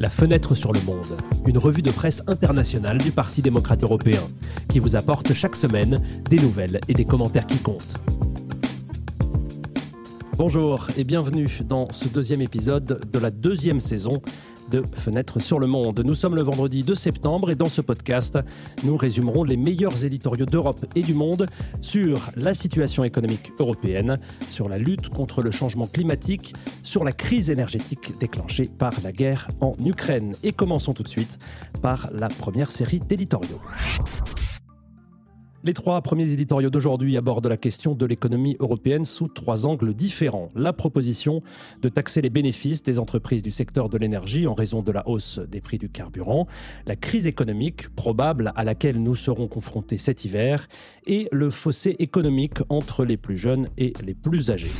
[0.00, 4.22] La fenêtre sur le monde, une revue de presse internationale du Parti démocrate européen,
[4.68, 7.96] qui vous apporte chaque semaine des nouvelles et des commentaires qui comptent.
[10.36, 14.22] Bonjour et bienvenue dans ce deuxième épisode de la deuxième saison
[14.70, 16.02] de Fenêtre sur le Monde.
[16.04, 18.38] Nous sommes le vendredi 2 septembre et dans ce podcast,
[18.84, 21.46] nous résumerons les meilleurs éditoriaux d'Europe et du monde
[21.80, 27.50] sur la situation économique européenne, sur la lutte contre le changement climatique, sur la crise
[27.50, 30.34] énergétique déclenchée par la guerre en Ukraine.
[30.42, 31.38] Et commençons tout de suite
[31.82, 33.60] par la première série d'éditoriaux.
[35.64, 40.50] Les trois premiers éditoriaux d'aujourd'hui abordent la question de l'économie européenne sous trois angles différents.
[40.54, 41.42] La proposition
[41.82, 45.40] de taxer les bénéfices des entreprises du secteur de l'énergie en raison de la hausse
[45.50, 46.46] des prix du carburant,
[46.86, 50.68] la crise économique probable à laquelle nous serons confrontés cet hiver
[51.08, 54.70] et le fossé économique entre les plus jeunes et les plus âgés.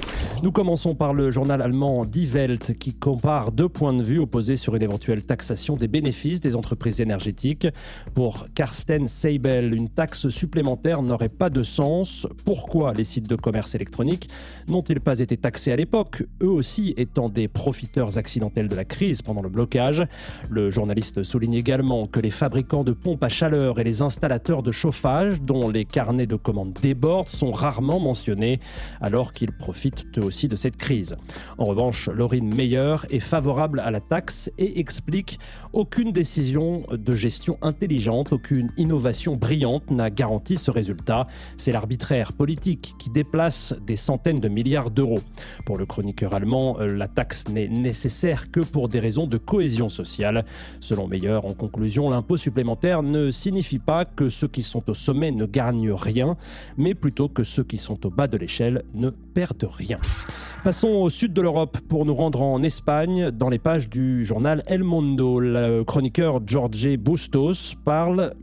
[0.45, 4.57] Nous commençons par le journal allemand Die Welt qui compare deux points de vue opposés
[4.57, 7.67] sur une éventuelle taxation des bénéfices des entreprises énergétiques.
[8.15, 10.68] Pour Karsten Seibel, une taxe supplémentaire
[11.03, 12.27] n'aurait pas de sens.
[12.45, 14.29] Pourquoi les sites de commerce électronique
[14.69, 19.23] n'ont-ils pas été taxés à l'époque, eux aussi étant des profiteurs accidentels de la crise
[19.23, 20.05] pendant le blocage?
[20.51, 24.73] Le journaliste souligne également que les fabricants de pompes à chaleur et les installateurs de
[24.73, 28.61] chauffage, dont les carnets de commandes débordent, sont rarement mentionnés,
[29.01, 31.17] alors qu'ils profitent eux aussi de cette crise.
[31.57, 35.39] En revanche, Laurine Meyer est favorable à la taxe et explique
[35.73, 41.27] aucune décision de gestion intelligente, aucune innovation brillante n'a garanti ce résultat.
[41.57, 45.21] C'est l'arbitraire politique qui déplace des centaines de milliards d'euros.
[45.65, 49.89] Pour le chroniqueur allemand, euh, la taxe n'est nécessaire que pour des raisons de cohésion
[49.89, 50.45] sociale.
[50.81, 55.31] Selon Meyer, en conclusion, l'impôt supplémentaire ne signifie pas que ceux qui sont au sommet
[55.31, 56.37] ne gagnent rien,
[56.77, 59.99] mais plutôt que ceux qui sont au bas de l'échelle ne perdent rien.
[60.65, 63.31] Passons au sud de l'Europe pour nous rendre en Espagne.
[63.31, 68.35] Dans les pages du journal El Mundo, le chroniqueur Jorge Bustos parle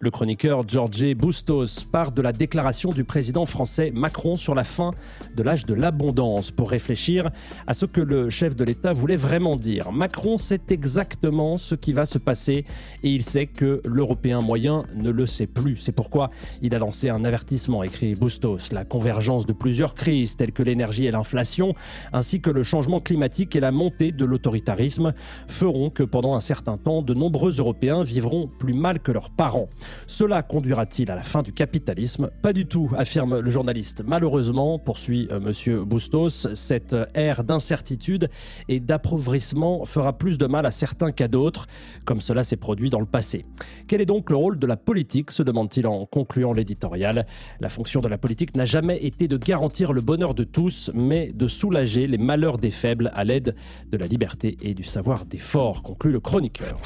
[0.00, 4.92] le chroniqueur Georges Bustos part de la déclaration du président français Macron sur la fin
[5.36, 7.30] de l'âge de l'abondance pour réfléchir
[7.66, 9.92] à ce que le chef de l'État voulait vraiment dire.
[9.92, 12.64] Macron sait exactement ce qui va se passer
[13.04, 15.76] et il sait que l'Européen moyen ne le sait plus.
[15.76, 16.30] C'est pourquoi
[16.62, 18.72] il a lancé un avertissement, écrit Bustos.
[18.72, 21.74] La convergence de plusieurs crises telles que l'énergie et l'inflation,
[22.12, 25.12] ainsi que le changement climatique et la montée de l'autoritarisme,
[25.46, 29.51] feront que pendant un certain temps, de nombreux Européens vivront plus mal que leurs parents.
[30.06, 32.30] Cela conduira-t-il à la fin du capitalisme?
[32.42, 34.02] Pas du tout, affirme le journaliste.
[34.06, 35.36] Malheureusement, poursuit M.
[35.36, 38.28] Euh, monsieur Bustos, cette ère d'incertitude
[38.68, 41.66] et d'appauvrissement fera plus de mal à certains qu'à d'autres,
[42.04, 43.44] comme cela s'est produit dans le passé.
[43.86, 45.30] Quel est donc le rôle de la politique?
[45.30, 47.26] se demande-t-il en concluant l'éditorial.
[47.60, 51.32] La fonction de la politique n'a jamais été de garantir le bonheur de tous, mais
[51.32, 53.54] de soulager les malheurs des faibles à l'aide
[53.90, 56.78] de la liberté et du savoir des forts, conclut le chroniqueur.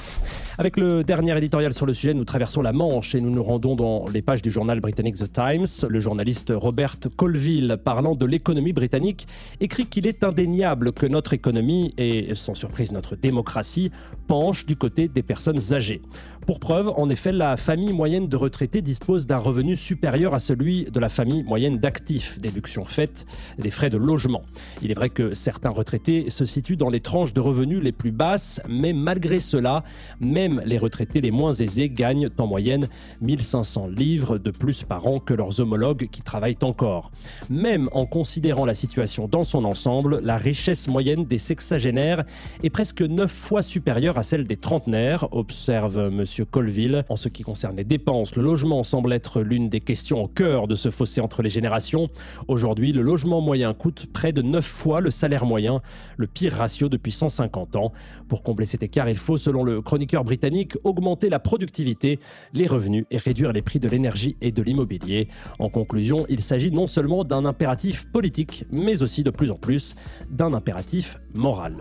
[0.58, 3.76] Avec le dernier éditorial sur le sujet, nous traversons la Manche et nous nous rendons
[3.76, 5.66] dans les pages du journal britannique The Times.
[5.86, 9.26] Le journaliste Robert Colville, parlant de l'économie britannique,
[9.60, 13.90] écrit qu'il est indéniable que notre économie, et sans surprise notre démocratie,
[14.28, 16.00] penche du côté des personnes âgées.
[16.46, 20.84] Pour preuve, en effet, la famille moyenne de retraités dispose d'un revenu supérieur à celui
[20.84, 23.26] de la famille moyenne d'actifs, déduction faite
[23.58, 24.42] des frais de logement.
[24.80, 28.12] Il est vrai que certains retraités se situent dans les tranches de revenus les plus
[28.12, 29.84] basses, mais malgré cela,
[30.20, 32.88] même même les retraités les moins aisés gagnent en moyenne
[33.20, 37.10] 1500 livres de plus par an que leurs homologues qui travaillent encore.
[37.50, 42.24] Même en considérant la situation dans son ensemble, la richesse moyenne des sexagénaires
[42.62, 46.24] est presque 9 fois supérieure à celle des trentenaires, observe M.
[46.48, 47.04] Colville.
[47.08, 50.68] En ce qui concerne les dépenses, le logement semble être l'une des questions au cœur
[50.68, 52.08] de ce fossé entre les générations.
[52.46, 55.80] Aujourd'hui, le logement moyen coûte près de 9 fois le salaire moyen,
[56.16, 57.92] le pire ratio depuis 150 ans.
[58.28, 60.35] Pour combler cet écart, il faut, selon le chroniqueur britannique,
[60.84, 62.18] augmenter la productivité,
[62.52, 65.28] les revenus et réduire les prix de l'énergie et de l'immobilier.
[65.58, 69.94] En conclusion, il s'agit non seulement d'un impératif politique, mais aussi de plus en plus
[70.30, 71.76] d'un impératif moral.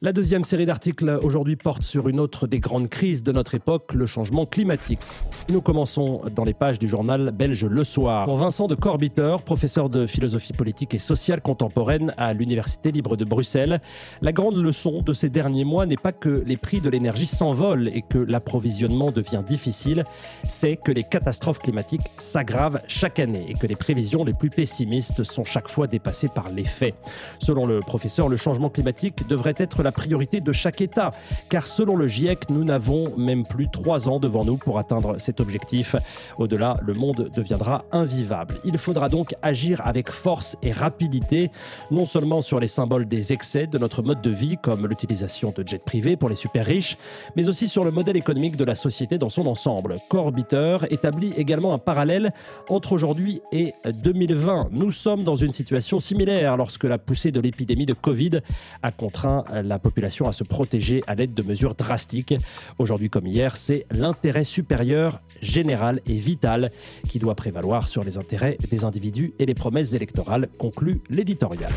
[0.00, 3.94] La deuxième série d'articles aujourd'hui porte sur une autre des grandes crises de notre époque,
[3.94, 5.00] le changement climatique.
[5.48, 8.26] Nous commençons dans les pages du journal belge Le Soir.
[8.26, 13.24] Pour Vincent de Corbiter, professeur de philosophie politique et sociale contemporaine à l'Université libre de
[13.24, 13.80] Bruxelles,
[14.22, 17.88] la grande leçon de ces derniers mois n'est pas que les prix de l'énergie s'envolent
[17.88, 20.04] et que l'approvisionnement devient difficile,
[20.46, 25.24] c'est que les catastrophes climatiques s'aggravent chaque année et que les prévisions les plus pessimistes
[25.24, 26.94] sont chaque fois dépassées par les faits.
[27.40, 31.12] Selon le professeur, le changement climatique devrait être la priorité de chaque État.
[31.48, 35.40] Car selon le GIEC, nous n'avons même plus trois ans devant nous pour atteindre cet
[35.40, 35.96] objectif.
[36.36, 38.56] Au-delà, le monde deviendra invivable.
[38.64, 41.50] Il faudra donc agir avec force et rapidité,
[41.90, 45.66] non seulement sur les symboles des excès de notre mode de vie, comme l'utilisation de
[45.66, 46.96] jets privés pour les super riches,
[47.36, 49.98] mais aussi sur le modèle économique de la société dans son ensemble.
[50.08, 52.32] Corbiter établit également un parallèle
[52.68, 54.68] entre aujourd'hui et 2020.
[54.72, 58.40] Nous sommes dans une situation similaire lorsque la poussée de l'épidémie de Covid
[58.82, 62.34] a contraint la population à se protéger à l'aide de mesures drastiques.
[62.78, 66.72] Aujourd'hui comme hier, c'est l'intérêt supérieur général et vital
[67.08, 71.72] qui doit prévaloir sur les intérêts des individus et les promesses électorales, conclut l'éditorial.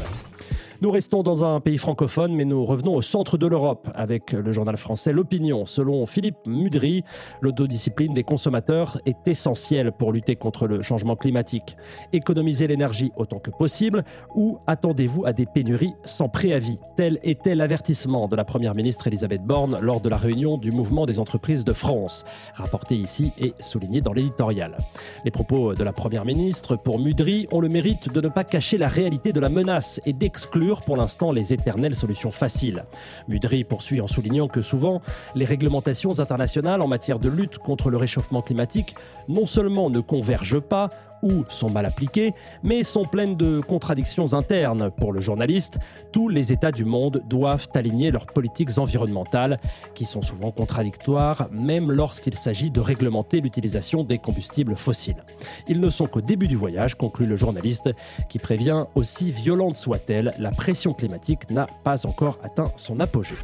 [0.81, 4.51] Nous restons dans un pays francophone, mais nous revenons au centre de l'Europe avec le
[4.51, 5.67] journal français L'Opinion.
[5.67, 7.03] Selon Philippe Mudry,
[7.39, 11.77] l'autodiscipline des consommateurs est essentielle pour lutter contre le changement climatique.
[12.13, 16.79] Économiser l'énergie autant que possible ou attendez-vous à des pénuries sans préavis?
[16.97, 21.05] Tel était l'avertissement de la Première ministre Elisabeth Borne lors de la réunion du mouvement
[21.05, 22.25] des entreprises de France,
[22.55, 24.79] rapporté ici et souligné dans l'éditorial.
[25.25, 28.79] Les propos de la Première ministre pour Mudry ont le mérite de ne pas cacher
[28.79, 32.85] la réalité de la menace et d'exclure pour l'instant les éternelles solutions faciles.
[33.27, 35.01] Mudry poursuit en soulignant que souvent,
[35.35, 38.95] les réglementations internationales en matière de lutte contre le réchauffement climatique
[39.27, 40.89] non seulement ne convergent pas,
[41.21, 42.33] ou sont mal appliquées,
[42.63, 44.91] mais sont pleines de contradictions internes.
[44.91, 45.79] Pour le journaliste,
[46.11, 49.59] tous les États du monde doivent aligner leurs politiques environnementales,
[49.93, 55.23] qui sont souvent contradictoires, même lorsqu'il s'agit de réglementer l'utilisation des combustibles fossiles.
[55.67, 57.89] Ils ne sont qu'au début du voyage, conclut le journaliste,
[58.29, 63.35] qui prévient, aussi violente soit-elle, la pression climatique n'a pas encore atteint son apogée.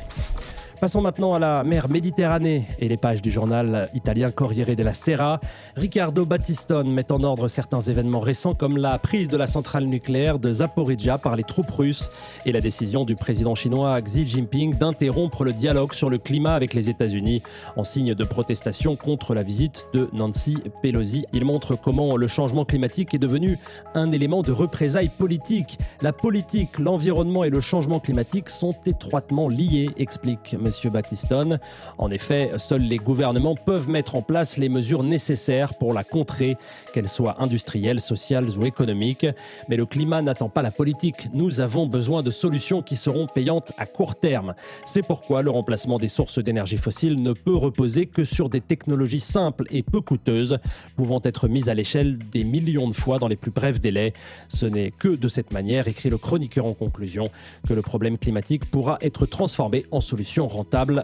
[0.80, 5.42] Passons maintenant à la mer Méditerranée et les pages du journal italien Corriere della Sera.
[5.76, 10.38] Riccardo Battistone met en ordre certains événements récents comme la prise de la centrale nucléaire
[10.38, 12.12] de Zaporizhia par les troupes russes
[12.46, 16.76] et la décision du président chinois Xi Jinping d'interrompre le dialogue sur le climat avec
[16.76, 17.42] les États-Unis
[17.76, 21.26] en signe de protestation contre la visite de Nancy Pelosi.
[21.34, 23.58] Il montre comment le changement climatique est devenu
[23.96, 25.80] un élément de représailles politique.
[26.02, 30.67] La politique, l'environnement et le changement climatique sont étroitement liés, explique M.
[30.92, 31.60] Battistone.
[31.98, 36.58] En effet, seuls les gouvernements peuvent mettre en place les mesures nécessaires pour la contrer,
[36.94, 39.26] qu'elles soient industrielles, sociales ou économiques.
[39.70, 41.30] Mais le climat n'attend pas la politique.
[41.34, 44.54] Nous avons besoin de solutions qui seront payantes à court terme.
[44.86, 49.20] C'est pourquoi le remplacement des sources d'énergie fossile ne peut reposer que sur des technologies
[49.20, 50.60] simples et peu coûteuses,
[50.96, 54.14] pouvant être mises à l'échelle des millions de fois dans les plus brefs délais.
[54.50, 57.30] Ce n'est que de cette manière, écrit le chroniqueur en conclusion,
[57.68, 60.48] que le problème climatique pourra être transformé en solution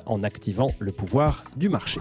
[0.05, 1.99] en activant le pouvoir du marché.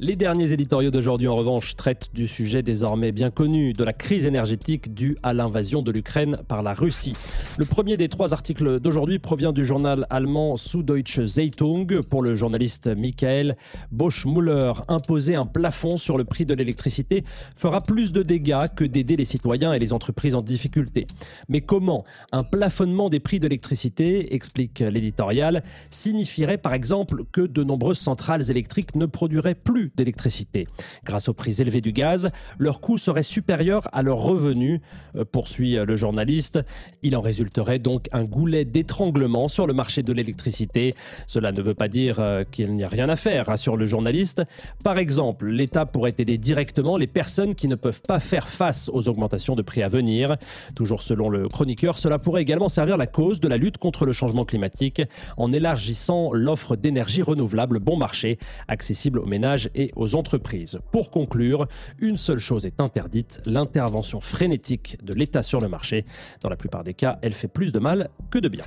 [0.00, 4.26] Les derniers éditoriaux d'aujourd'hui, en revanche, traitent du sujet désormais bien connu, de la crise
[4.26, 7.14] énergétique due à l'invasion de l'Ukraine par la Russie.
[7.58, 12.86] Le premier des trois articles d'aujourd'hui provient du journal allemand Süddeutsche Zeitung pour le journaliste
[12.86, 13.56] Michael
[13.90, 14.70] Boschmuller.
[14.86, 17.24] Imposer un plafond sur le prix de l'électricité
[17.56, 21.08] fera plus de dégâts que d'aider les citoyens et les entreprises en difficulté.
[21.48, 27.64] Mais comment Un plafonnement des prix de l'électricité, explique l'éditorial, signifierait par exemple que de
[27.64, 30.66] nombreuses centrales électriques ne produiraient plus d'électricité.
[31.04, 34.80] Grâce au prix élevé du gaz, leur coût serait supérieur à leurs revenus,
[35.16, 36.60] euh, poursuit le journaliste.
[37.02, 40.94] Il en résulterait donc un goulet d'étranglement sur le marché de l'électricité.
[41.26, 44.42] Cela ne veut pas dire euh, qu'il n'y a rien à faire, rassure le journaliste.
[44.84, 49.08] Par exemple, l'État pourrait aider directement les personnes qui ne peuvent pas faire face aux
[49.08, 50.36] augmentations de prix à venir.
[50.74, 54.12] Toujours selon le chroniqueur, cela pourrait également servir la cause de la lutte contre le
[54.12, 55.02] changement climatique
[55.36, 60.78] en élargissant l'offre d'énergie renouvelable bon marché, accessible aux ménages et aux entreprises.
[60.92, 61.66] Pour conclure,
[62.00, 66.04] une seule chose est interdite, l'intervention frénétique de l'État sur le marché.
[66.42, 68.64] Dans la plupart des cas, elle fait plus de mal que de bien.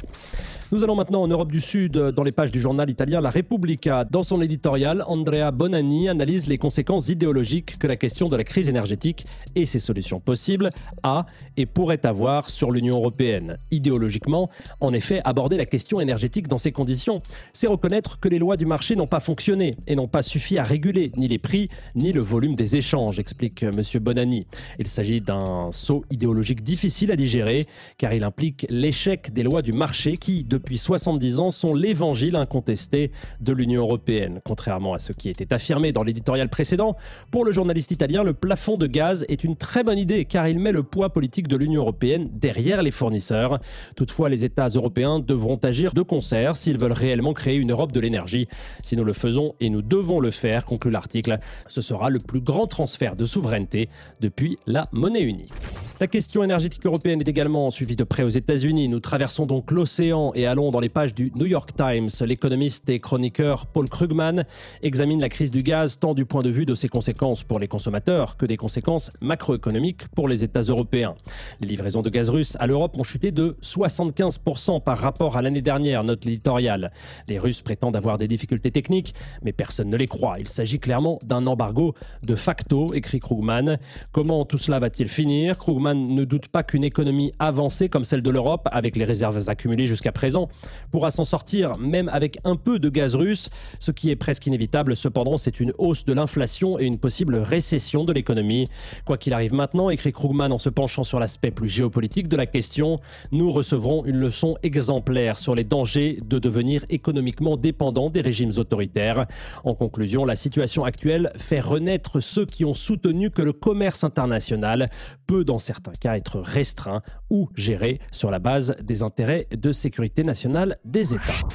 [0.72, 4.06] Nous allons maintenant en Europe du Sud, dans les pages du journal italien La Repubblica.
[4.06, 8.70] Dans son éditorial, Andrea Bonanni analyse les conséquences idéologiques que la question de la crise
[8.70, 9.26] énergétique
[9.56, 10.70] et ses solutions possibles
[11.04, 11.26] a
[11.58, 13.58] et pourrait avoir sur l'Union européenne.
[13.70, 14.50] Idéologiquement,
[14.80, 18.66] en effet, aborder la question énergétique dans ces conditions, c'est reconnaître que les lois du
[18.66, 22.22] marché n'ont pas fonctionné et n'ont pas suffi à réguler ni les prix, ni le
[22.22, 23.82] volume des échanges, explique M.
[24.00, 24.46] Bonani.
[24.78, 27.66] Il s'agit d'un saut idéologique difficile à digérer,
[27.98, 33.12] car il implique l'échec des lois du marché qui, depuis 70 ans, sont l'évangile incontesté
[33.40, 34.42] de l'Union européenne.
[34.46, 36.96] Contrairement à ce qui était affirmé dans l'éditorial précédent,
[37.32, 40.60] pour le journaliste italien, le plafond de gaz est une très bonne idée, car il
[40.60, 43.60] met le poids politique de l'Union européenne derrière les fournisseurs.
[43.96, 48.00] Toutefois, les États européens devront agir de concert s'ils veulent réellement créer une Europe de
[48.00, 48.48] l'énergie.
[48.84, 52.68] Si nous le faisons, et nous devons le faire, l'article, ce sera le plus grand
[52.68, 55.54] transfert de souveraineté depuis la monnaie unique.
[56.02, 58.90] La question énergétique européenne est également suivie de près aux États-Unis.
[58.90, 62.10] Nous traversons donc l'océan et allons dans les pages du New York Times.
[62.26, 64.46] L'économiste et chroniqueur Paul Krugman
[64.82, 67.68] examine la crise du gaz tant du point de vue de ses conséquences pour les
[67.68, 71.14] consommateurs que des conséquences macroéconomiques pour les États européens.
[71.60, 75.62] Les livraisons de gaz russe à l'Europe ont chuté de 75% par rapport à l'année
[75.62, 76.92] dernière, note l'éditorial.
[77.28, 80.40] Les Russes prétendent avoir des difficultés techniques, mais personne ne les croit.
[80.40, 81.94] Il s'agit clairement d'un embargo
[82.24, 83.78] de facto, écrit Krugman.
[84.12, 85.60] Comment tout cela va-t-il finir?
[85.60, 89.86] Krugman ne doute pas qu'une économie avancée comme celle de l'Europe, avec les réserves accumulées
[89.86, 90.50] jusqu'à présent,
[90.92, 93.50] pourra s'en sortir même avec un peu de gaz russe.
[93.80, 98.04] Ce qui est presque inévitable, cependant, c'est une hausse de l'inflation et une possible récession
[98.04, 98.68] de l'économie.
[99.06, 102.46] Quoi qu'il arrive maintenant, écrit Krugman en se penchant sur l'aspect plus géopolitique de la
[102.46, 103.00] question,
[103.32, 109.26] nous recevrons une leçon exemplaire sur les dangers de devenir économiquement dépendant des régimes autoritaires.
[109.64, 114.90] En conclusion, la situation actuelle fait renaître ceux qui ont soutenu que le commerce international
[115.28, 120.24] peut dans certains cas être restreint ou géré sur la base des intérêts de sécurité
[120.24, 121.48] nationale des États.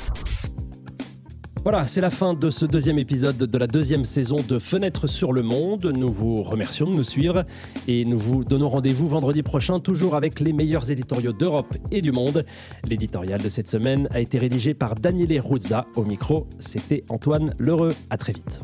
[1.62, 5.32] Voilà, c'est la fin de ce deuxième épisode de la deuxième saison de Fenêtre sur
[5.32, 5.92] le Monde.
[5.96, 7.44] Nous vous remercions de nous suivre
[7.86, 12.10] et nous vous donnons rendez-vous vendredi prochain, toujours avec les meilleurs éditoriaux d'Europe et du
[12.12, 12.44] monde.
[12.88, 15.86] L'éditorial de cette semaine a été rédigé par Daniele Ruzza.
[15.96, 17.92] Au micro, c'était Antoine Lheureux.
[18.10, 18.60] À très vite.